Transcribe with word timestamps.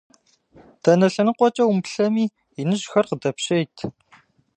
Дэнэ 0.83 1.07
лъэныкъуэкӏэ 1.13 1.63
умыплъэми, 1.67 2.25
иныжьхэр 2.61 3.05
къыдэпщейт. 3.09 3.75